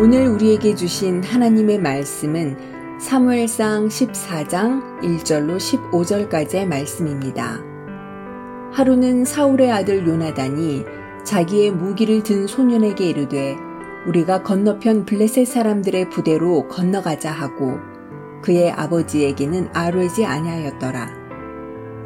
오늘 0.00 0.28
우리에게 0.28 0.74
주신 0.74 1.22
하나님의 1.22 1.78
말씀은 1.78 2.98
사무엘상 2.98 3.88
14장 3.88 4.98
1절로 5.02 5.58
15절까지의 5.58 6.66
말씀입니다. 6.66 7.60
하루는 8.72 9.26
사울의 9.26 9.70
아들 9.70 10.08
요나단이 10.08 10.86
자기의 11.22 11.72
무기를 11.72 12.22
든 12.22 12.46
소년에게 12.46 13.10
이르되 13.10 13.58
우리가 14.06 14.42
건너편 14.42 15.04
블레셋 15.04 15.46
사람들의 15.46 16.08
부대로 16.08 16.66
건너가자 16.68 17.30
하고 17.30 17.78
그의 18.40 18.70
아버지에게는 18.70 19.68
아뢰지 19.74 20.24
아니하였더라. 20.24 21.10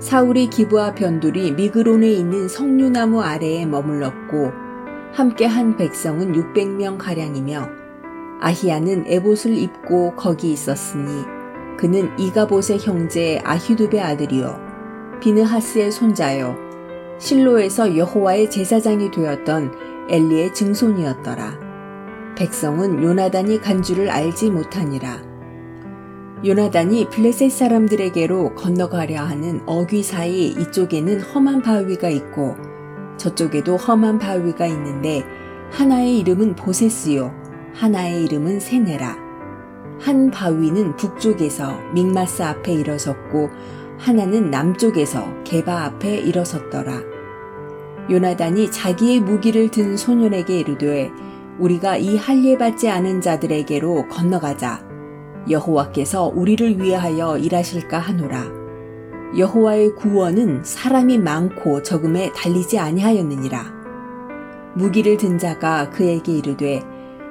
사울이 0.00 0.49
기부와 0.49 0.96
변둘이 0.96 1.53
미그론에 1.53 2.11
있는 2.11 2.49
석류나무 2.49 3.22
아래에 3.22 3.67
머물렀고 3.67 4.50
함께 5.13 5.46
한 5.46 5.76
백성은 5.76 6.32
600명 6.32 6.99
가량이며 6.99 7.83
아히야는 8.40 9.04
에봇을 9.06 9.56
입고 9.56 10.14
거기 10.16 10.52
있었으니 10.52 11.24
그는 11.79 12.11
이가봇의 12.18 12.79
형제 12.80 13.40
아히두베 13.44 14.00
아들이요 14.00 14.60
비느하스의 15.20 15.90
손자요 15.90 16.57
실로에서 17.18 17.96
여호와의 17.96 18.50
제사장이 18.50 19.10
되었던 19.10 19.72
엘리의 20.10 20.52
증손이었더라. 20.52 21.58
백성은 22.36 23.02
요나단이 23.02 23.60
간 23.60 23.82
줄을 23.82 24.10
알지 24.10 24.50
못하니라. 24.50 25.22
요나단이 26.44 27.08
블레셋 27.08 27.50
사람들에게로 27.50 28.54
건너가려 28.54 29.22
하는 29.22 29.62
어귀 29.64 30.02
사이 30.02 30.48
이쪽에는 30.48 31.21
험한 31.22 31.62
바위가 31.62 32.10
있고 32.10 32.56
저쪽에도 33.16 33.77
험한 33.77 34.19
바위가 34.19 34.66
있는데 34.66 35.24
하나의 35.70 36.19
이름은 36.19 36.56
보세스요 36.56 37.32
하나의 37.75 38.25
이름은 38.25 38.61
세네라. 38.61 39.17
한 40.00 40.30
바위는 40.30 40.97
북쪽에서 40.97 41.78
믹마스 41.92 42.42
앞에 42.42 42.72
일어섰고 42.72 43.50
하나는 43.98 44.50
남쪽에서 44.50 45.42
게바 45.44 45.84
앞에 45.84 46.19
일어섰더라. 46.19 47.03
요나단이 48.11 48.70
자기의 48.70 49.20
무기를 49.20 49.70
든 49.70 49.97
소년에게 49.97 50.61
이르되 50.61 51.11
우리가 51.58 51.97
이 51.97 52.16
할례 52.16 52.56
받지 52.58 52.89
않은 52.89 53.20
자들에게로 53.20 54.09
건너가자. 54.09 54.84
여호와께서 55.48 56.33
우리를 56.34 56.81
위하여 56.81 57.38
일하실까 57.38 57.98
하노라. 57.98 58.44
여호와의 59.36 59.97
구원은 59.97 60.62
사람이 60.64 61.19
많고 61.19 61.83
적음에 61.83 62.33
달리지 62.34 62.78
아니하였느니라. 62.78 63.75
무기를 64.75 65.16
든 65.16 65.38
자가 65.38 65.91
그에게 65.91 66.33
이르되 66.33 66.83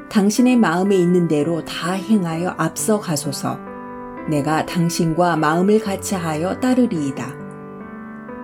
당신의 0.09 0.57
마음에 0.57 0.95
있는 0.95 1.27
대로 1.27 1.63
다 1.65 1.93
행하여 1.93 2.55
앞서 2.57 2.99
가소서. 2.99 3.57
내가 4.29 4.65
당신과 4.65 5.37
마음을 5.37 5.79
같이 5.79 6.15
하여 6.15 6.59
따르리이다. 6.59 7.43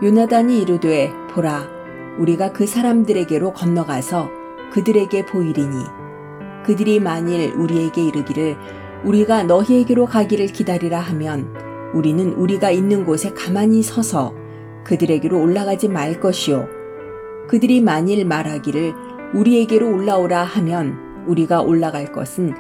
요나단이 0.01 0.61
이르되 0.61 1.11
보라 1.31 1.67
우리가 2.19 2.53
그 2.53 2.65
사람들에게로 2.65 3.53
건너가서 3.53 4.29
그들에게 4.71 5.25
보이리니 5.25 5.75
그들이 6.65 6.99
만일 6.99 7.53
우리에게 7.53 8.05
이르기를 8.05 8.55
우리가 9.03 9.43
너희에게로 9.43 10.05
가기를 10.05 10.47
기다리라 10.47 10.99
하면 10.99 11.53
우리는 11.93 12.33
우리가 12.33 12.71
있는 12.71 13.05
곳에 13.05 13.33
가만히 13.33 13.81
서서 13.81 14.33
그들에게로 14.85 15.41
올라가지 15.41 15.89
말 15.89 16.19
것이요 16.19 16.67
그들이 17.47 17.81
만일 17.81 18.25
말하기를 18.25 18.93
우리에게로 19.33 19.89
올라오라 19.89 20.43
하면 20.43 21.08
우리가 21.29 21.61
올라갈 21.61 22.11
것은 22.11 22.53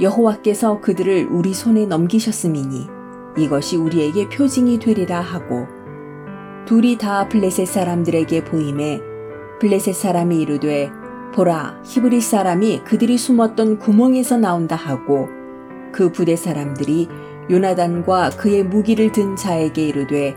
여호와께서 0.00 0.80
그들을 0.80 1.28
우리 1.30 1.54
손에 1.54 1.86
넘기셨음이니 1.86 2.88
이것이 3.36 3.76
우리에게 3.76 4.28
표징이 4.28 4.78
되리라 4.78 5.20
하고 5.20 5.66
둘이 6.66 6.98
다 6.98 7.28
블레셋 7.28 7.66
사람들에게 7.66 8.44
보임에 8.44 9.00
블레셋 9.60 9.94
사람이 9.94 10.40
이르되 10.40 10.90
보라 11.34 11.80
히브리 11.84 12.20
사람이 12.20 12.82
그들이 12.84 13.18
숨었던 13.18 13.78
구멍에서 13.78 14.36
나온다 14.36 14.76
하고 14.76 15.28
그 15.92 16.10
부대 16.10 16.36
사람들이 16.36 17.08
요나단과 17.50 18.30
그의 18.30 18.64
무기를 18.64 19.12
든 19.12 19.36
자에게 19.36 19.86
이르되 19.88 20.36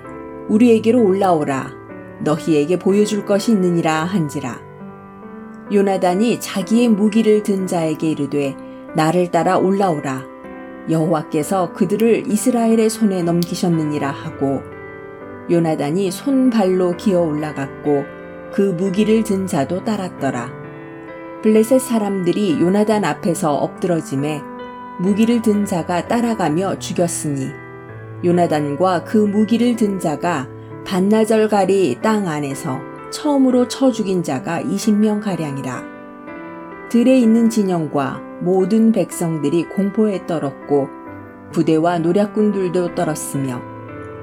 우리에게로 0.50 1.04
올라오라. 1.04 1.72
너희에게 2.22 2.80
보여줄 2.80 3.26
것이 3.26 3.52
있느니라 3.52 4.04
한지라 4.04 4.67
요나단이 5.72 6.40
자기의 6.40 6.90
무기를 6.90 7.44
든 7.44 7.68
자에게 7.68 8.12
이르되 8.12 8.56
나를 8.96 9.32
따라 9.32 9.58
올라오라. 9.58 10.26
여호와께서 10.90 11.74
그들을 11.74 12.32
이스라엘의 12.32 12.90
손에 12.90 13.22
넘기셨느니라 13.24 14.10
하고 14.10 14.62
요나단이 15.50 16.12
손발로 16.12 16.96
기어 16.96 17.22
올라갔고 17.22 18.06
그 18.54 18.62
무기를 18.62 19.24
든 19.24 19.46
자도 19.46 19.84
따랐더라. 19.84 20.50
블레셋 21.44 21.82
사람들이 21.82 22.60
요나단 22.60 23.04
앞에서 23.04 23.54
엎드러짐에 23.56 24.42
무기를 25.00 25.42
든 25.42 25.66
자가 25.66 26.08
따라가며 26.08 26.80
죽였으니 26.80 27.50
요나단과 28.24 29.04
그 29.04 29.18
무기를 29.18 29.76
든 29.76 30.00
자가 30.00 30.48
반나절가리 30.86 32.00
땅 32.02 32.28
안에서 32.28 32.80
처음으로 33.12 33.68
쳐 33.68 33.92
죽인 33.92 34.24
자가 34.24 34.62
20명 34.62 35.22
가량이라. 35.22 35.84
들에 36.90 37.20
있는 37.20 37.50
진영과 37.50 38.22
모든 38.42 38.92
백성들이 38.92 39.70
공포에 39.70 40.26
떨었고 40.26 40.88
부대와 41.52 42.00
노략군들도 42.00 42.96
떨었으며 42.96 43.62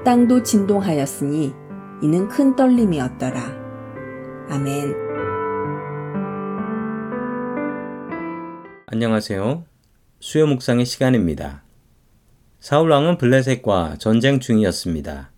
땅도 0.03 0.43
진동하였으니 0.43 1.53
이는 2.01 2.27
큰 2.27 2.55
떨림이었더라. 2.55 3.41
아멘. 4.49 4.95
안녕하세요. 8.87 9.65
수요 10.19 10.47
묵상의 10.47 10.85
시간입니다. 10.85 11.63
사울 12.59 12.89
왕은 12.91 13.17
블레셋과 13.17 13.97
전쟁 13.99 14.39
중이었습니다. 14.39 15.34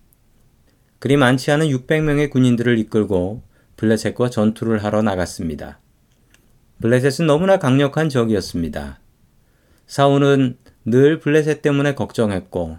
그리 0.98 1.16
많지 1.16 1.50
않은 1.52 1.68
600명의 1.68 2.30
군인들을 2.30 2.78
이끌고 2.78 3.42
블레셋과 3.76 4.30
전투를 4.30 4.82
하러 4.82 5.02
나갔습니다. 5.02 5.78
블레셋은 6.80 7.26
너무나 7.26 7.58
강력한 7.58 8.08
적이었습니다. 8.08 9.00
사울은 9.86 10.58
늘 10.84 11.20
블레셋 11.20 11.62
때문에 11.62 11.94
걱정했고, 11.94 12.78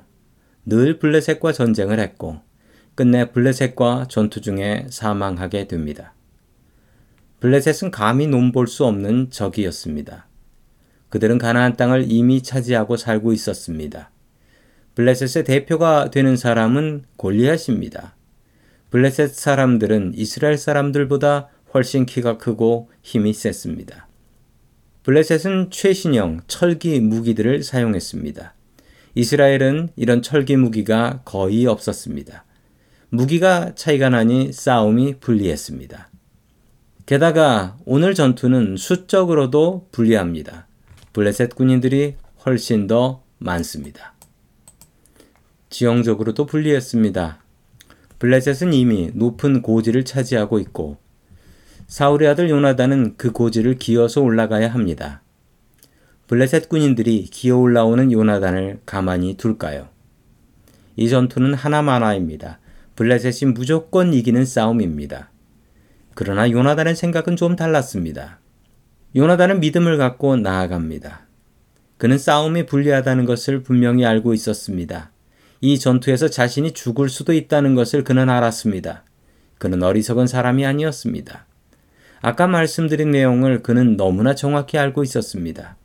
늘 0.66 1.00
블레셋과 1.00 1.53
전쟁을 1.53 2.00
했고, 2.00 2.41
끝내 2.96 3.31
블레셋과 3.31 4.07
전투 4.09 4.41
중에 4.41 4.88
사망하게 4.90 5.68
됩니다. 5.68 6.13
블레셋은 7.40 7.91
감히 7.91 8.28
논볼 8.28 8.68
수 8.68 8.86
없는 8.86 9.31
적이었습니다. 9.31 10.28
그들은 11.09 11.38
가나안 11.38 11.78
땅을 11.78 12.06
이미 12.09 12.44
차지하고 12.44 12.97
살고 12.97 13.31
있었습니다. 13.34 14.12
블레셋의 15.00 15.46
대표가 15.46 16.12
되는 16.12 16.36
사람은 16.36 17.06
골리앗입니다. 17.16 18.18
블레셋 18.90 19.34
사람들은 19.34 20.12
이스라엘 20.14 20.58
사람들보다 20.58 21.48
훨씬 21.74 22.06
키가 22.06 22.38
크고 22.38 22.90
힘이 23.02 23.32
셌습니다. 23.32 24.10
블레셋은 25.04 25.70
최신형 25.72 26.42
철기 26.48 27.00
무기들을 27.00 27.64
사용했습니다. 27.64 28.54
이스라엘은 29.16 29.92
이런 29.96 30.22
철기 30.22 30.58
무기가 30.58 31.22
거의 31.24 31.66
없었습니다. 31.66 32.44
무기가 33.08 33.74
차이가 33.76 34.10
나니 34.10 34.52
싸움이 34.52 35.22
불리했습니다. 35.22 36.10
게다가 37.06 37.78
오늘 37.86 38.13
전투는 38.13 38.75
수적으로도 38.75 39.88
불리합니다. 39.94 40.68
블레셋 41.13 41.56
군인들이 41.56 42.16
훨씬 42.46 42.88
더 42.88 43.24
많습니다. 43.38 44.19
지형적으로도 45.69 46.45
불리했습니다. 46.45 47.44
블레셋은 48.18 48.74
이미 48.74 49.12
높은 49.13 49.62
고지를 49.62 50.04
차지하고 50.04 50.60
있고 50.60 50.98
사울의 51.88 52.30
아들 52.30 52.50
요나단은 52.50 53.16
그 53.18 53.31
고지를 53.31 53.75
기어서 53.75 54.21
올라가야 54.21 54.71
합니다. 54.71 55.21
블레셋 56.27 56.69
군인들이 56.69 57.24
기어 57.24 57.57
올라오는 57.57 58.12
요나단을 58.12 58.81
가만히 58.86 59.36
둘까요? 59.36 59.89
이 60.95 61.10
전투는 61.10 61.54
하나만화입니다. 61.54 62.60
블레셋이 62.95 63.54
무조건 63.54 64.13
이기는 64.13 64.45
싸움입니다. 64.45 65.31
그러나 66.13 66.51
요나단의 66.51 66.95
생각은 66.95 67.36
좀 67.36 67.56
달랐습니다. 67.56 68.39
요나단은 69.15 69.60
믿음을 69.62 69.98
갖고 69.98 70.36
나아갑니다. 70.36 71.25
그는 71.98 72.18
싸움이 72.18 72.65
불리하다는 72.65 73.25
것을 73.25 73.63
분명히 73.63 74.06
알고 74.06 74.33
있었습니다. 74.33 75.12
이 75.62 75.78
전투에서 75.78 76.30
자신이 76.30 76.72
죽을 76.72 77.10
수도 77.10 77.34
있다는 77.34 77.76
것을 77.76 78.04
그는 78.04 78.30
알았습니다. 78.30 79.04
그는 79.58 79.84
어리석은 79.84 80.28
사람이 80.28 80.66
아니었습니다. 80.66 81.46
아까 82.22 82.48
말씀드린 82.48 83.12
내용을 83.12 83.62
그는 83.62 83.98
너무나 83.98 84.36
정확히 84.36 84.78
알고 84.78 85.04
있었습니다. 85.04 85.78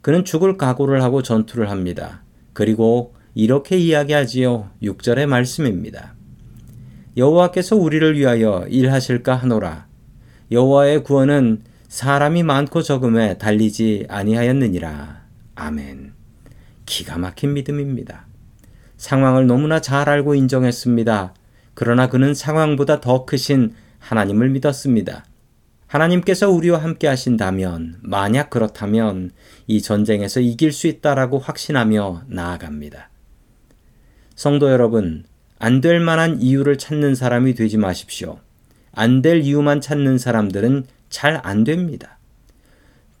그는 0.00 0.24
죽을 0.24 0.56
각오를 0.56 1.02
하고 1.02 1.22
전투를 1.22 1.70
합니다. 1.70 2.22
그리고 2.52 3.14
이렇게 3.34 3.76
이야기하지요. 3.76 4.70
6절의 4.82 5.26
말씀입니다. 5.26 6.14
여호와께서 7.16 7.76
우리를 7.76 8.16
위하여 8.16 8.66
일하실까 8.68 9.36
하노라. 9.36 9.88
여호와의 10.50 11.04
구원은 11.04 11.64
사람이 11.88 12.42
많고 12.44 12.82
적음에 12.82 13.36
달리지 13.36 14.06
아니하였느니라. 14.08 15.22
아멘. 15.54 16.14
기가 16.86 17.18
막힌 17.18 17.52
믿음입니다. 17.52 18.29
상황을 19.00 19.46
너무나 19.46 19.80
잘 19.80 20.10
알고 20.10 20.34
인정했습니다. 20.34 21.32
그러나 21.72 22.10
그는 22.10 22.34
상황보다 22.34 23.00
더 23.00 23.24
크신 23.24 23.72
하나님을 23.98 24.50
믿었습니다. 24.50 25.24
하나님께서 25.86 26.50
우리와 26.50 26.82
함께 26.82 27.08
하신다면, 27.08 27.96
만약 28.02 28.50
그렇다면 28.50 29.30
이 29.66 29.80
전쟁에서 29.80 30.40
이길 30.40 30.70
수 30.70 30.86
있다라고 30.86 31.38
확신하며 31.38 32.24
나아갑니다. 32.28 33.08
성도 34.34 34.70
여러분, 34.70 35.24
안 35.58 35.80
될 35.80 35.98
만한 35.98 36.40
이유를 36.42 36.76
찾는 36.76 37.14
사람이 37.14 37.54
되지 37.54 37.78
마십시오. 37.78 38.38
안 38.92 39.22
될 39.22 39.40
이유만 39.40 39.80
찾는 39.80 40.18
사람들은 40.18 40.84
잘 41.08 41.40
안 41.42 41.64
됩니다. 41.64 42.18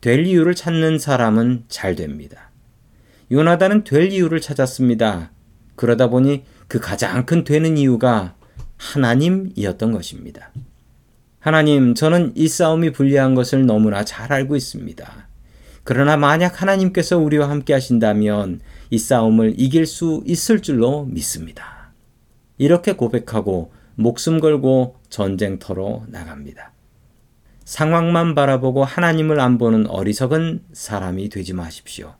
될 0.02 0.26
이유를 0.26 0.54
찾는 0.54 0.98
사람은 0.98 1.64
잘 1.68 1.96
됩니다. 1.96 2.50
요나단은 3.32 3.84
될 3.84 4.12
이유를 4.12 4.42
찾았습니다. 4.42 5.30
그러다 5.80 6.10
보니 6.10 6.44
그 6.68 6.78
가장 6.78 7.24
큰 7.24 7.42
되는 7.42 7.78
이유가 7.78 8.34
하나님이었던 8.76 9.92
것입니다. 9.92 10.50
하나님, 11.38 11.94
저는 11.94 12.32
이 12.34 12.48
싸움이 12.48 12.92
불리한 12.92 13.34
것을 13.34 13.64
너무나 13.64 14.04
잘 14.04 14.30
알고 14.30 14.56
있습니다. 14.56 15.28
그러나 15.82 16.18
만약 16.18 16.60
하나님께서 16.60 17.16
우리와 17.16 17.48
함께 17.48 17.72
하신다면 17.72 18.60
이 18.90 18.98
싸움을 18.98 19.54
이길 19.56 19.86
수 19.86 20.22
있을 20.26 20.60
줄로 20.60 21.06
믿습니다. 21.06 21.94
이렇게 22.58 22.92
고백하고 22.92 23.72
목숨 23.94 24.38
걸고 24.38 24.96
전쟁터로 25.08 26.04
나갑니다. 26.08 26.74
상황만 27.64 28.34
바라보고 28.34 28.84
하나님을 28.84 29.40
안 29.40 29.56
보는 29.56 29.86
어리석은 29.86 30.60
사람이 30.74 31.30
되지 31.30 31.54
마십시오. 31.54 32.19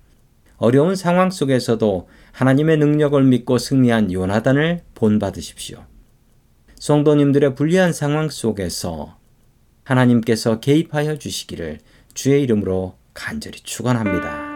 어려운 0.60 0.94
상황 0.94 1.30
속에서도 1.30 2.08
하나님의 2.32 2.76
능력을 2.76 3.20
믿고 3.24 3.56
승리한 3.56 4.12
요나단을 4.12 4.82
본받으십시오. 4.94 5.84
성도님들의 6.78 7.54
불리한 7.54 7.94
상황 7.94 8.28
속에서 8.28 9.16
하나님께서 9.84 10.60
개입하여 10.60 11.16
주시기를 11.16 11.78
주의 12.12 12.42
이름으로 12.42 12.94
간절히 13.14 13.58
축원합니다. 13.60 14.49